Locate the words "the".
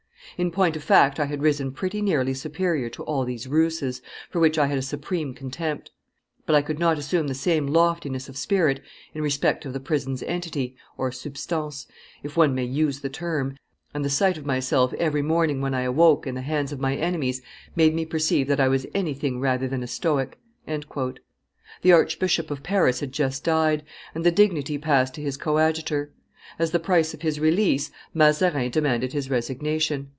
7.27-7.33, 9.73-9.79, 13.01-13.09, 14.03-14.09, 16.33-16.41, 20.65-21.91, 24.25-24.31, 26.71-26.79